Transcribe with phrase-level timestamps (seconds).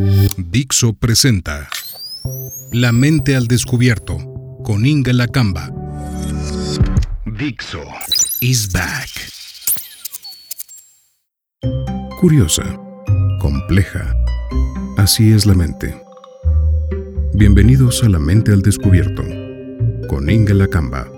[0.00, 1.68] Dixo presenta
[2.70, 4.16] La mente al descubierto
[4.62, 5.72] con Inga Lacamba.
[7.26, 7.82] Dixo
[8.40, 9.08] is back.
[12.20, 12.78] Curiosa,
[13.40, 14.14] compleja.
[14.98, 16.00] Así es la mente.
[17.34, 19.24] Bienvenidos a La mente al descubierto
[20.06, 21.17] con Inga Lacamba.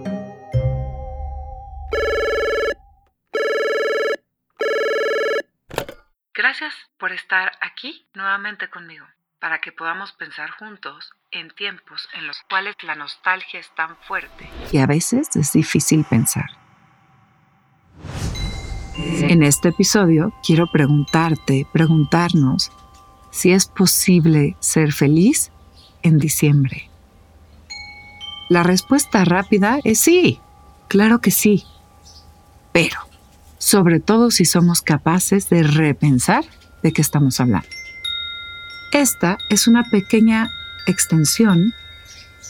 [6.34, 9.04] Gracias por estar aquí nuevamente conmigo,
[9.40, 14.48] para que podamos pensar juntos en tiempos en los cuales la nostalgia es tan fuerte.
[14.70, 16.46] Y a veces es difícil pensar.
[18.96, 22.70] En este episodio quiero preguntarte, preguntarnos
[23.32, 25.50] si es posible ser feliz
[26.02, 26.88] en diciembre.
[28.48, 30.40] La respuesta rápida es sí,
[30.88, 31.64] claro que sí.
[32.72, 33.09] Pero,
[33.60, 36.44] sobre todo si somos capaces de repensar
[36.82, 37.68] de qué estamos hablando.
[38.92, 40.50] Esta es una pequeña
[40.86, 41.72] extensión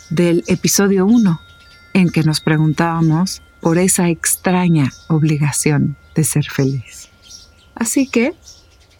[0.09, 1.41] del episodio 1
[1.93, 7.11] en que nos preguntábamos por esa extraña obligación de ser feliz.
[7.75, 8.33] Así que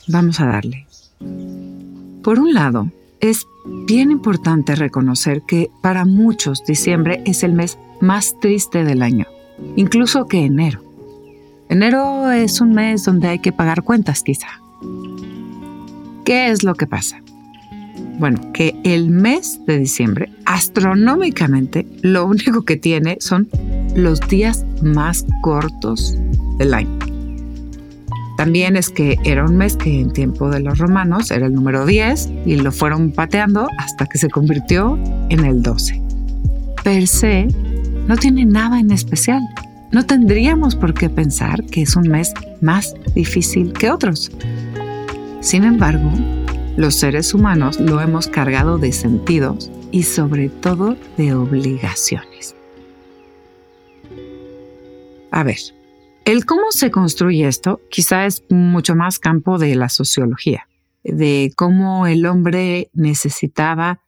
[0.09, 0.87] vamos a darle.
[2.23, 3.47] Por un lado, es
[3.87, 9.27] bien importante reconocer que para muchos diciembre es el mes más triste del año,
[9.77, 10.90] incluso que enero.
[11.71, 14.49] Enero es un mes donde hay que pagar cuentas quizá.
[16.25, 17.23] ¿Qué es lo que pasa?
[18.19, 23.49] Bueno, que el mes de diciembre, astronómicamente, lo único que tiene son
[23.95, 26.17] los días más cortos
[26.59, 26.99] del año.
[28.37, 31.87] También es que era un mes que en tiempo de los romanos era el número
[31.87, 36.03] 10 y lo fueron pateando hasta que se convirtió en el 12.
[36.83, 37.47] Per se,
[38.09, 39.41] no tiene nada en especial.
[39.93, 44.31] No tendríamos por qué pensar que es un mes más difícil que otros.
[45.41, 46.13] Sin embargo,
[46.77, 52.55] los seres humanos lo hemos cargado de sentidos y sobre todo de obligaciones.
[55.33, 55.59] A ver,
[56.25, 60.69] el cómo se construye esto quizá es mucho más campo de la sociología,
[61.03, 64.03] de cómo el hombre necesitaba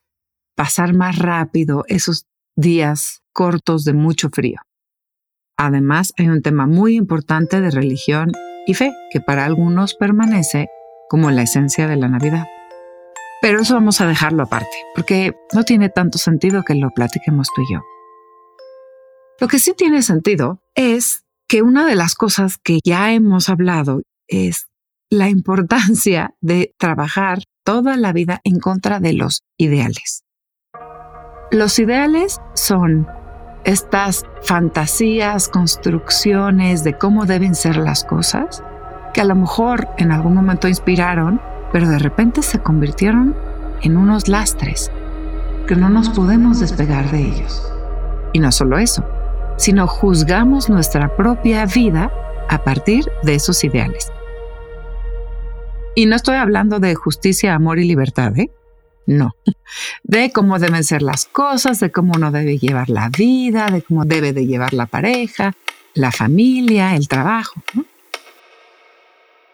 [0.54, 4.60] pasar más rápido esos días cortos de mucho frío.
[5.64, 8.32] Además, hay un tema muy importante de religión
[8.66, 10.66] y fe, que para algunos permanece
[11.08, 12.48] como la esencia de la Navidad.
[13.40, 17.62] Pero eso vamos a dejarlo aparte, porque no tiene tanto sentido que lo platiquemos tú
[17.62, 17.80] y yo.
[19.38, 24.02] Lo que sí tiene sentido es que una de las cosas que ya hemos hablado
[24.26, 24.66] es
[25.10, 30.24] la importancia de trabajar toda la vida en contra de los ideales.
[31.52, 33.06] Los ideales son
[33.64, 38.62] estas fantasías, construcciones de cómo deben ser las cosas,
[39.14, 41.40] que a lo mejor en algún momento inspiraron,
[41.72, 43.36] pero de repente se convirtieron
[43.82, 44.90] en unos lastres,
[45.66, 47.72] que no nos podemos despegar de ellos.
[48.32, 49.04] Y no solo eso,
[49.56, 52.10] sino juzgamos nuestra propia vida
[52.48, 54.10] a partir de esos ideales.
[55.94, 58.50] Y no estoy hablando de justicia, amor y libertad, ¿eh?
[59.06, 59.34] No.
[60.02, 64.04] De cómo deben ser las cosas, de cómo uno debe llevar la vida, de cómo
[64.04, 65.52] debe de llevar la pareja,
[65.94, 67.62] la familia, el trabajo.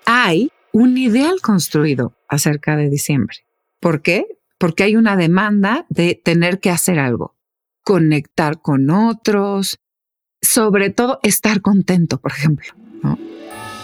[0.04, 3.36] Hay un ideal construido acerca de diciembre.
[3.81, 4.26] ¿Por qué?
[4.59, 7.36] Porque hay una demanda de tener que hacer algo,
[7.84, 9.78] conectar con otros,
[10.41, 12.72] sobre todo estar contento, por ejemplo.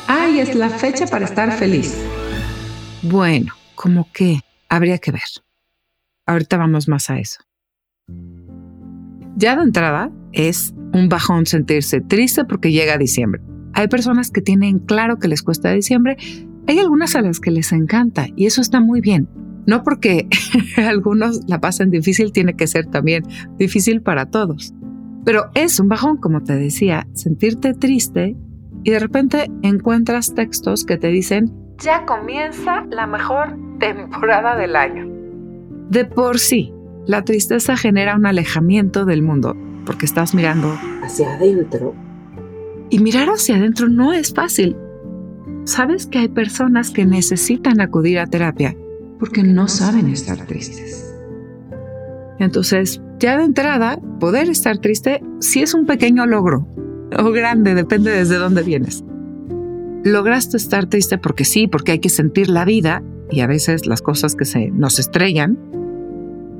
[0.06, 1.96] Ay, es la fecha para estar feliz.
[3.02, 5.22] Bueno, como que habría que ver.
[6.26, 7.40] Ahorita vamos más a eso.
[9.36, 13.42] Ya de entrada es un bajón sentirse triste porque llega diciembre.
[13.74, 16.16] Hay personas que tienen claro que les cuesta diciembre,
[16.66, 19.28] hay algunas a las que les encanta y eso está muy bien.
[19.66, 20.28] No porque
[20.76, 23.24] algunos la pasen difícil, tiene que ser también
[23.58, 24.72] difícil para todos.
[25.24, 28.36] Pero es un bajón, como te decía, sentirte triste
[28.82, 35.13] y de repente encuentras textos que te dicen, ya comienza la mejor temporada del año.
[35.90, 36.72] De por sí,
[37.06, 41.94] la tristeza genera un alejamiento del mundo, porque estás mirando hacia adentro.
[42.90, 44.76] Y mirar hacia adentro no es fácil.
[45.64, 48.76] Sabes que hay personas que necesitan acudir a terapia
[49.18, 51.14] porque no saben estar tristes.
[52.38, 56.68] Entonces, ya de entrada, poder estar triste sí es un pequeño logro,
[57.16, 59.04] o grande, depende desde dónde vienes.
[60.04, 64.02] Lograste estar triste porque sí, porque hay que sentir la vida y a veces las
[64.02, 65.58] cosas que se nos estrellan,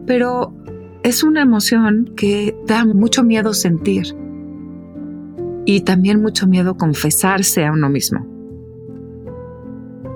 [0.06, 0.54] pero
[1.02, 4.14] es una emoción que da mucho miedo sentir
[5.66, 8.26] y también mucho miedo confesarse a uno mismo.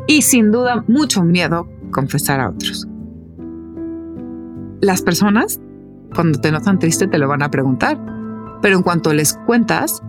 [0.06, 2.86] Y sin duda mucho miedo confesar a otros.
[4.80, 5.60] las personas,
[6.14, 7.98] cuando te notan triste, te lo van a preguntar.
[8.62, 10.02] Pero en cuanto les cuentas,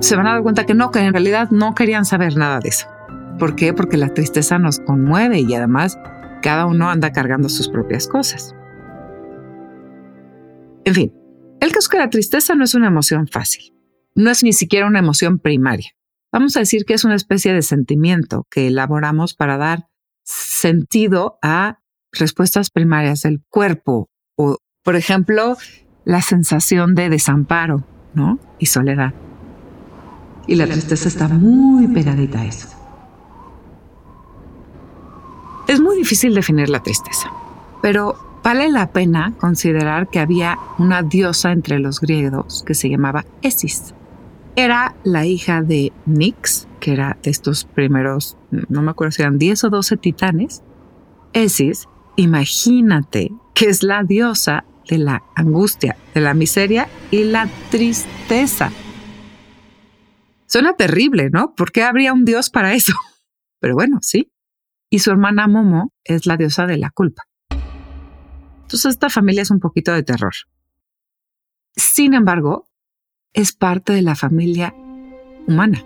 [0.00, 2.68] se van a dar cuenta que no, que en realidad no querían saber nada de
[2.68, 2.86] eso.
[3.38, 3.72] ¿Por qué?
[3.72, 5.98] Porque la tristeza nos conmueve y además
[6.42, 8.54] cada uno anda cargando sus propias cosas.
[10.88, 11.12] En fin,
[11.60, 13.74] el caso es que la tristeza no es una emoción fácil.
[14.14, 15.90] No es ni siquiera una emoción primaria.
[16.32, 19.90] Vamos a decir que es una especie de sentimiento que elaboramos para dar
[20.24, 21.80] sentido a
[22.10, 25.58] respuestas primarias del cuerpo o, por ejemplo,
[26.06, 28.38] la sensación de desamparo, ¿no?
[28.58, 29.12] Y soledad.
[30.46, 32.66] Y la tristeza está muy pegadita a eso.
[35.66, 37.30] Es muy difícil definir la tristeza,
[37.82, 43.24] pero vale la pena considerar que había una diosa entre los griegos que se llamaba
[43.42, 43.94] Esis.
[44.56, 49.38] Era la hija de Nix, que era de estos primeros, no me acuerdo si eran
[49.38, 50.62] 10 o 12 titanes.
[51.32, 58.72] Esis, imagínate que es la diosa de la angustia, de la miseria y la tristeza.
[60.46, 61.54] Suena terrible, ¿no?
[61.54, 62.94] ¿Por qué habría un dios para eso?
[63.60, 64.32] Pero bueno, sí,
[64.90, 67.27] y su hermana Momo es la diosa de la culpa.
[68.68, 70.34] Entonces esta familia es un poquito de terror.
[71.74, 72.68] Sin embargo,
[73.32, 74.74] es parte de la familia
[75.46, 75.82] humana.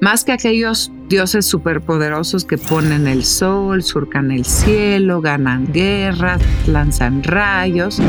[0.00, 7.22] Más que aquellos dioses superpoderosos que ponen el sol, surcan el cielo, ganan guerras, lanzan
[7.22, 8.00] rayos.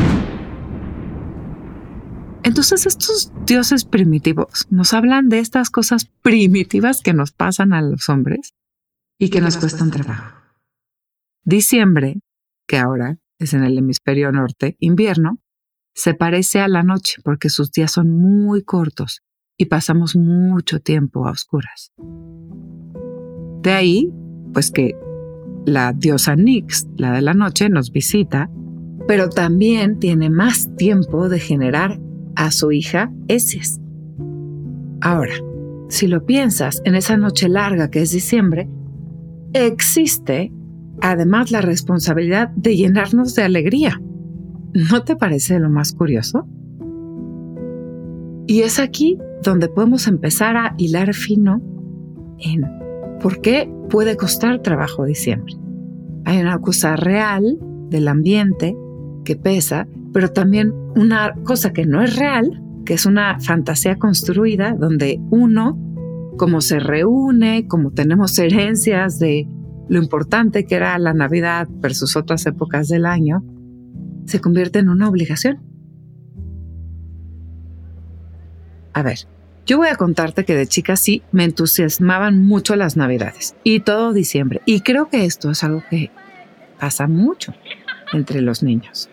[2.42, 8.08] Entonces estos dioses primitivos nos hablan de estas cosas primitivas que nos pasan a los
[8.08, 8.54] hombres
[9.20, 10.36] y que nos cuesta un trabajo.
[11.44, 12.18] Diciembre,
[12.66, 13.18] que ahora
[13.52, 15.38] en el hemisferio norte, invierno,
[15.94, 19.20] se parece a la noche porque sus días son muy cortos
[19.56, 21.92] y pasamos mucho tiempo a oscuras.
[23.62, 24.10] De ahí,
[24.52, 24.94] pues que
[25.64, 28.50] la diosa Nix, la de la noche, nos visita,
[29.06, 32.00] pero también tiene más tiempo de generar
[32.36, 33.78] a su hija Esis.
[35.00, 35.34] Ahora,
[35.88, 38.68] si lo piensas, en esa noche larga que es diciembre,
[39.52, 40.52] existe
[41.00, 44.00] además la responsabilidad de llenarnos de alegría.
[44.72, 46.46] ¿No te parece lo más curioso?
[48.46, 51.62] Y es aquí donde podemos empezar a hilar fino
[52.38, 52.64] en
[53.20, 55.54] por qué puede costar trabajo diciembre.
[56.24, 57.58] Hay una cosa real
[57.88, 58.76] del ambiente
[59.24, 64.74] que pesa, pero también una cosa que no es real, que es una fantasía construida
[64.78, 65.78] donde uno
[66.36, 69.46] cómo se reúne, cómo tenemos herencias de
[69.88, 73.44] lo importante que era la Navidad versus otras épocas del año,
[74.26, 75.62] se convierte en una obligación.
[78.92, 79.18] A ver,
[79.66, 84.12] yo voy a contarte que de chica sí me entusiasmaban mucho las Navidades y todo
[84.12, 84.60] diciembre.
[84.66, 86.10] Y creo que esto es algo que
[86.78, 87.54] pasa mucho
[88.12, 89.08] entre los niños.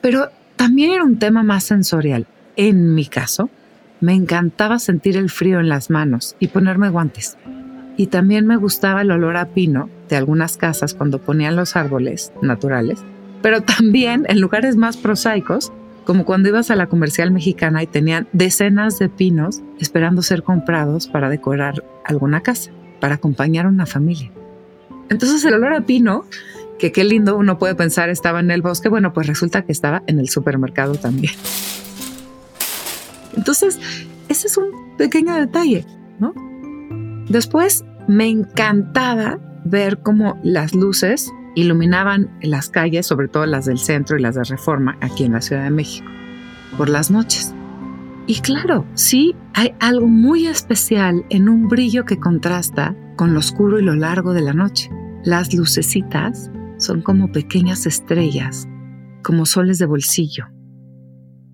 [0.00, 2.26] Pero también era un tema más sensorial.
[2.56, 3.50] En mi caso,
[4.00, 7.36] me encantaba sentir el frío en las manos y ponerme guantes.
[8.02, 12.32] Y también me gustaba el olor a pino de algunas casas cuando ponían los árboles
[12.42, 12.98] naturales,
[13.42, 15.72] pero también en lugares más prosaicos,
[16.04, 21.06] como cuando ibas a la comercial mexicana y tenían decenas de pinos esperando ser comprados
[21.06, 24.32] para decorar alguna casa, para acompañar a una familia.
[25.08, 26.24] Entonces el olor a pino,
[26.80, 30.02] que qué lindo uno puede pensar estaba en el bosque, bueno, pues resulta que estaba
[30.08, 31.34] en el supermercado también.
[33.36, 33.78] Entonces,
[34.28, 35.86] ese es un pequeño detalle,
[36.18, 36.34] ¿no?
[37.28, 44.18] Después, me encantaba ver cómo las luces iluminaban las calles, sobre todo las del centro
[44.18, 46.08] y las de Reforma, aquí en la Ciudad de México,
[46.76, 47.54] por las noches.
[48.26, 53.78] Y claro, sí hay algo muy especial en un brillo que contrasta con lo oscuro
[53.78, 54.90] y lo largo de la noche.
[55.24, 58.66] Las lucecitas son como pequeñas estrellas,
[59.22, 60.46] como soles de bolsillo.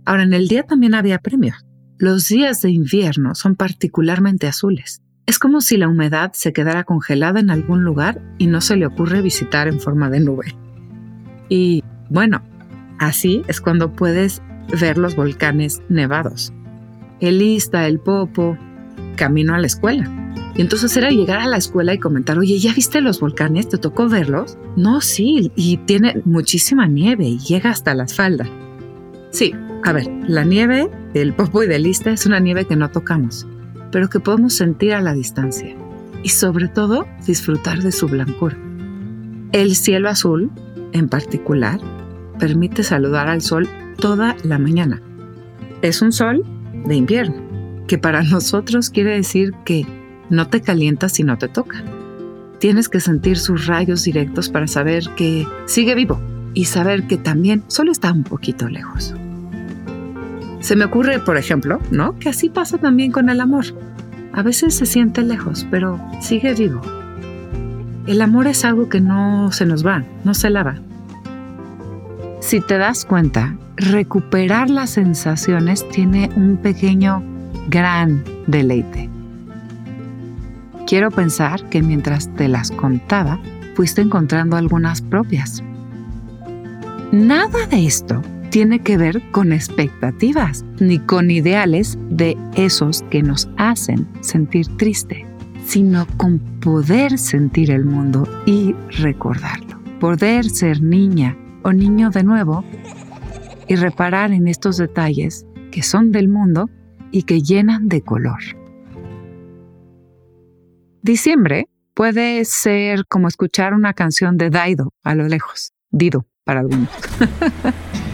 [0.04, 1.56] Ahora, en el día también había premios.
[1.98, 5.02] Los días de invierno son particularmente azules.
[5.28, 8.86] Es como si la humedad se quedara congelada en algún lugar y no se le
[8.86, 10.56] ocurre visitar en forma de nube.
[11.50, 12.40] Y bueno,
[12.98, 14.40] así es cuando puedes
[14.80, 16.54] ver los volcanes nevados.
[17.20, 18.56] El Ista, el Popo,
[19.16, 20.10] camino a la escuela.
[20.56, 23.68] Y entonces era llegar a la escuela y comentar, oye, ¿ya viste los volcanes?
[23.68, 24.56] ¿Te tocó verlos?
[24.76, 28.48] No, sí, y tiene muchísima nieve y llega hasta las faldas.
[29.30, 29.52] Sí,
[29.84, 33.46] a ver, la nieve del Popo y del Ista es una nieve que no tocamos,
[33.90, 35.74] pero que podemos sentir a la distancia
[36.22, 38.56] y sobre todo disfrutar de su blancura.
[39.52, 40.50] El cielo azul,
[40.92, 41.80] en particular,
[42.38, 43.68] permite saludar al sol
[43.98, 45.00] toda la mañana.
[45.82, 46.44] Es un sol
[46.86, 47.36] de invierno,
[47.86, 49.86] que para nosotros quiere decir que
[50.30, 51.82] no te calienta si no te toca.
[52.58, 56.20] Tienes que sentir sus rayos directos para saber que sigue vivo
[56.54, 59.14] y saber que también solo está un poquito lejos.
[60.60, 62.18] Se me ocurre, por ejemplo, ¿no?
[62.18, 63.64] Que así pasa también con el amor.
[64.32, 66.80] A veces se siente lejos, pero sigue vivo.
[68.06, 70.76] El amor es algo que no se nos va, no se lava.
[72.40, 77.22] Si te das cuenta, recuperar las sensaciones tiene un pequeño,
[77.68, 79.10] gran deleite.
[80.86, 83.38] Quiero pensar que mientras te las contaba,
[83.74, 85.62] fuiste encontrando algunas propias.
[87.12, 93.48] Nada de esto tiene que ver con expectativas ni con ideales de esos que nos
[93.56, 95.26] hacen sentir triste,
[95.66, 99.78] sino con poder sentir el mundo y recordarlo.
[100.00, 102.64] Poder ser niña o niño de nuevo
[103.66, 106.70] y reparar en estos detalles que son del mundo
[107.10, 108.40] y que llenan de color.
[111.02, 116.88] Diciembre puede ser como escuchar una canción de Daido a lo lejos, Dido para algunos.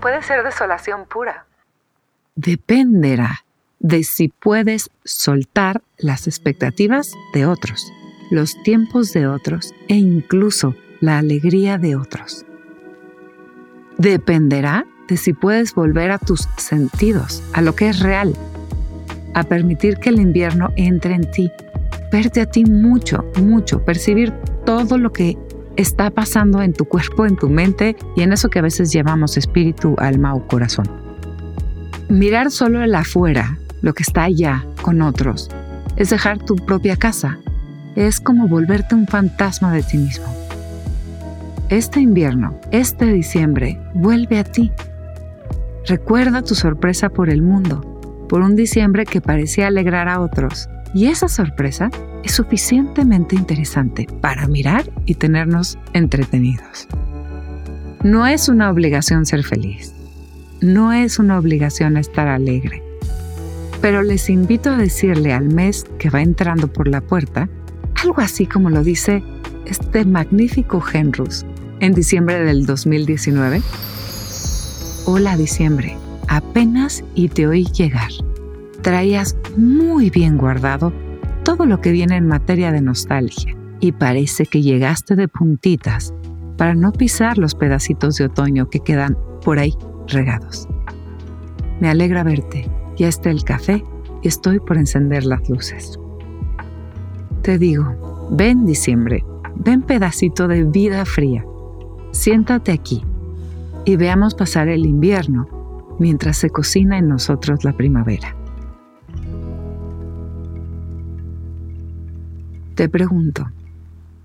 [0.00, 1.46] puede ser desolación pura.
[2.34, 3.44] Dependerá
[3.78, 7.90] de si puedes soltar las expectativas de otros,
[8.30, 12.44] los tiempos de otros e incluso la alegría de otros.
[13.98, 18.34] Dependerá de si puedes volver a tus sentidos, a lo que es real,
[19.34, 21.50] a permitir que el invierno entre en ti,
[22.12, 24.32] verte a ti mucho, mucho, percibir
[24.64, 25.36] todo lo que
[25.76, 29.36] está pasando en tu cuerpo, en tu mente y en eso que a veces llamamos
[29.36, 30.86] espíritu, alma o corazón.
[32.08, 35.50] Mirar solo el afuera, lo que está allá con otros,
[35.96, 37.38] es dejar tu propia casa.
[37.96, 40.26] Es como volverte un fantasma de ti mismo.
[41.68, 44.72] Este invierno, este diciembre, vuelve a ti.
[45.86, 50.68] Recuerda tu sorpresa por el mundo, por un diciembre que parecía alegrar a otros.
[50.94, 51.90] Y esa sorpresa
[52.24, 56.88] es suficientemente interesante para mirar y tenernos entretenidos.
[58.02, 59.94] No es una obligación ser feliz.
[60.60, 62.82] No es una obligación estar alegre
[63.80, 67.48] pero les invito a decirle al mes que va entrando por la puerta
[68.02, 69.22] algo así como lo dice
[69.66, 71.44] este magnífico Henrus
[71.80, 73.62] en diciembre del 2019.
[75.06, 75.96] Hola diciembre,
[76.28, 78.10] apenas y te oí llegar.
[78.82, 80.92] Traías muy bien guardado
[81.44, 86.14] todo lo que viene en materia de nostalgia y parece que llegaste de puntitas
[86.56, 89.74] para no pisar los pedacitos de otoño que quedan por ahí
[90.06, 90.68] regados.
[91.80, 92.70] Me alegra verte
[93.00, 93.82] ya está el café
[94.20, 95.98] y estoy por encender las luces.
[97.40, 99.24] Te digo, ven diciembre,
[99.56, 101.42] ven pedacito de vida fría.
[102.10, 103.02] Siéntate aquí
[103.86, 105.48] y veamos pasar el invierno
[105.98, 108.36] mientras se cocina en nosotros la primavera.
[112.80, 113.44] Te pregunto,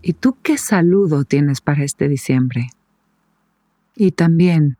[0.02, 2.70] ¿y tú qué saludo tienes para este diciembre?
[3.98, 4.78] Y también,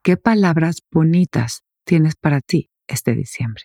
[0.00, 3.64] ¿qué palabras bonitas tienes para ti este diciembre.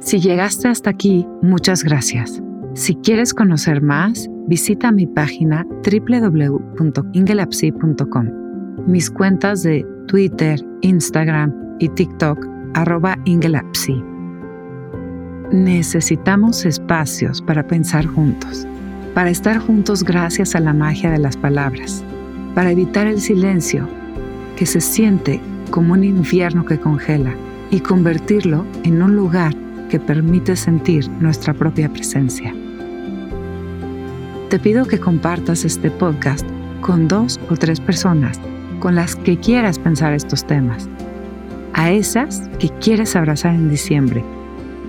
[0.00, 2.40] Si llegaste hasta aquí, muchas gracias.
[2.72, 8.26] Si quieres conocer más, visita mi página www.ingelapsi.com,
[8.86, 12.42] mis cuentas de Twitter, Instagram y TikTok
[12.72, 14.02] arroba Ingelapsi.
[15.52, 18.66] Necesitamos espacios para pensar juntos,
[19.14, 22.04] para estar juntos gracias a la magia de las palabras,
[22.54, 23.88] para evitar el silencio
[24.58, 25.40] que se siente
[25.70, 27.34] como un infierno que congela
[27.70, 29.54] y convertirlo en un lugar
[29.88, 32.54] que permite sentir nuestra propia presencia.
[34.50, 36.46] Te pido que compartas este podcast
[36.82, 38.38] con dos o tres personas
[38.80, 40.90] con las que quieras pensar estos temas,
[41.72, 44.22] a esas que quieres abrazar en diciembre,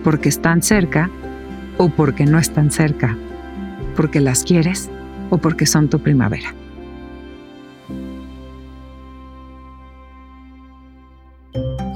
[0.03, 1.09] porque están cerca
[1.77, 3.17] o porque no están cerca,
[3.95, 4.89] porque las quieres
[5.29, 6.53] o porque son tu primavera.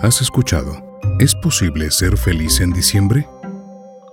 [0.01, 3.27] Has escuchado ¿Es posible ser feliz en diciembre?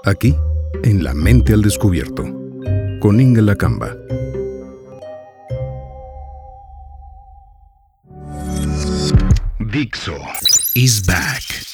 [0.04, 0.36] Aquí,
[0.84, 2.24] en La Mente al Descubierto,
[3.00, 3.96] con Inga Lacamba.
[9.58, 10.16] Dixo
[10.74, 11.69] is back.